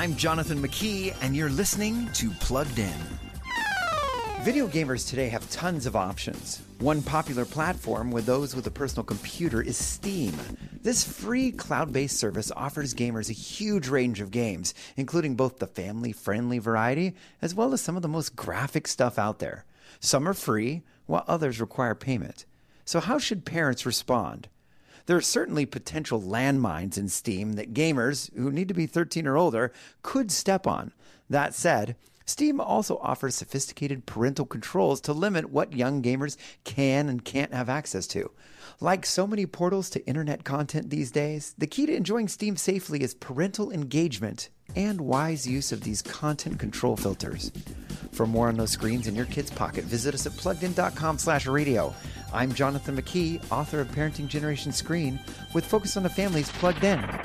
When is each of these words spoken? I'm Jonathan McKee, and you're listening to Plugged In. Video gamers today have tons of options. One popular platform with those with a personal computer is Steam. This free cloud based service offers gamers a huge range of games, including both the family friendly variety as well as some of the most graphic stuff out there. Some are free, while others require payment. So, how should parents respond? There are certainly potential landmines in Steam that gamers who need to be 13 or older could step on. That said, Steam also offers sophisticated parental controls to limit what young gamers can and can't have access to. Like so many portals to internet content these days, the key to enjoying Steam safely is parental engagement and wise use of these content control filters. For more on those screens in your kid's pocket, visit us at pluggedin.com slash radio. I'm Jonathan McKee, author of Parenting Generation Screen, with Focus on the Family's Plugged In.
I'm 0.00 0.16
Jonathan 0.16 0.62
McKee, 0.62 1.14
and 1.20 1.36
you're 1.36 1.50
listening 1.50 2.08
to 2.14 2.30
Plugged 2.40 2.78
In. 2.78 2.98
Video 4.40 4.66
gamers 4.66 5.06
today 5.06 5.28
have 5.28 5.50
tons 5.50 5.84
of 5.84 5.94
options. 5.94 6.62
One 6.78 7.02
popular 7.02 7.44
platform 7.44 8.10
with 8.10 8.24
those 8.24 8.56
with 8.56 8.66
a 8.66 8.70
personal 8.70 9.04
computer 9.04 9.60
is 9.60 9.76
Steam. 9.76 10.32
This 10.82 11.04
free 11.04 11.52
cloud 11.52 11.92
based 11.92 12.16
service 12.16 12.50
offers 12.56 12.94
gamers 12.94 13.28
a 13.28 13.34
huge 13.34 13.88
range 13.88 14.22
of 14.22 14.30
games, 14.30 14.72
including 14.96 15.34
both 15.34 15.58
the 15.58 15.66
family 15.66 16.12
friendly 16.12 16.58
variety 16.58 17.12
as 17.42 17.54
well 17.54 17.74
as 17.74 17.82
some 17.82 17.94
of 17.94 18.00
the 18.00 18.08
most 18.08 18.34
graphic 18.34 18.88
stuff 18.88 19.18
out 19.18 19.38
there. 19.38 19.66
Some 20.00 20.26
are 20.26 20.32
free, 20.32 20.80
while 21.04 21.26
others 21.28 21.60
require 21.60 21.94
payment. 21.94 22.46
So, 22.86 23.00
how 23.00 23.18
should 23.18 23.44
parents 23.44 23.84
respond? 23.84 24.48
There 25.10 25.16
are 25.16 25.20
certainly 25.20 25.66
potential 25.66 26.22
landmines 26.22 26.96
in 26.96 27.08
Steam 27.08 27.54
that 27.54 27.74
gamers 27.74 28.32
who 28.32 28.52
need 28.52 28.68
to 28.68 28.74
be 28.74 28.86
13 28.86 29.26
or 29.26 29.36
older 29.36 29.72
could 30.02 30.30
step 30.30 30.68
on. 30.68 30.92
That 31.28 31.52
said, 31.52 31.96
Steam 32.26 32.60
also 32.60 32.96
offers 32.98 33.34
sophisticated 33.34 34.06
parental 34.06 34.46
controls 34.46 35.00
to 35.00 35.12
limit 35.12 35.50
what 35.50 35.72
young 35.72 36.00
gamers 36.00 36.36
can 36.62 37.08
and 37.08 37.24
can't 37.24 37.52
have 37.52 37.68
access 37.68 38.06
to. 38.06 38.30
Like 38.78 39.04
so 39.04 39.26
many 39.26 39.46
portals 39.46 39.90
to 39.90 40.06
internet 40.06 40.44
content 40.44 40.90
these 40.90 41.10
days, 41.10 41.56
the 41.58 41.66
key 41.66 41.86
to 41.86 41.92
enjoying 41.92 42.28
Steam 42.28 42.56
safely 42.56 43.02
is 43.02 43.14
parental 43.14 43.72
engagement 43.72 44.48
and 44.76 45.00
wise 45.00 45.44
use 45.44 45.72
of 45.72 45.82
these 45.82 46.02
content 46.02 46.60
control 46.60 46.96
filters. 46.96 47.50
For 48.12 48.28
more 48.28 48.46
on 48.46 48.56
those 48.56 48.70
screens 48.70 49.08
in 49.08 49.16
your 49.16 49.26
kid's 49.26 49.50
pocket, 49.50 49.84
visit 49.86 50.14
us 50.14 50.26
at 50.26 50.32
pluggedin.com 50.34 51.18
slash 51.18 51.48
radio. 51.48 51.92
I'm 52.32 52.52
Jonathan 52.54 52.96
McKee, 52.96 53.40
author 53.50 53.80
of 53.80 53.88
Parenting 53.88 54.28
Generation 54.28 54.70
Screen, 54.70 55.18
with 55.52 55.64
Focus 55.64 55.96
on 55.96 56.04
the 56.04 56.08
Family's 56.08 56.50
Plugged 56.52 56.84
In. 56.84 57.19